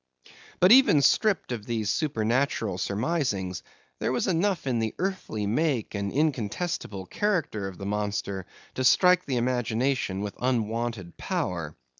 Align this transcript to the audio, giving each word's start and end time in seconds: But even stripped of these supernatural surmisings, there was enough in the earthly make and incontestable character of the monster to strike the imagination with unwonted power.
But 0.59 0.71
even 0.71 1.03
stripped 1.03 1.51
of 1.51 1.67
these 1.67 1.91
supernatural 1.91 2.79
surmisings, 2.79 3.61
there 3.99 4.11
was 4.11 4.25
enough 4.25 4.65
in 4.65 4.79
the 4.79 4.95
earthly 4.97 5.45
make 5.45 5.93
and 5.93 6.11
incontestable 6.11 7.05
character 7.05 7.67
of 7.67 7.77
the 7.77 7.85
monster 7.85 8.47
to 8.73 8.83
strike 8.83 9.25
the 9.27 9.37
imagination 9.37 10.21
with 10.21 10.33
unwonted 10.41 11.17
power. 11.17 11.75